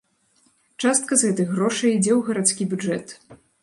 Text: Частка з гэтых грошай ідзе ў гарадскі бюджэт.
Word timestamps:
Частка 0.85 1.13
з 1.23 1.31
гэтых 1.31 1.47
грошай 1.59 1.95
ідзе 1.99 2.13
ў 2.15 2.21
гарадскі 2.31 2.63
бюджэт. 2.75 3.19